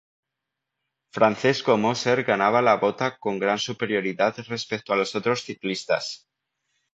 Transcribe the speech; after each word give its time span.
Francesco 1.17 1.75
Moser 1.81 2.15
ganaba 2.29 2.63
la 2.63 2.73
"Vota" 2.85 3.11
con 3.25 3.37
gran 3.43 3.59
superioridad 3.59 4.33
respecto 4.47 4.93
a 4.93 4.95
los 4.95 5.13
otros 5.13 5.43
ciclistas. 5.43 6.27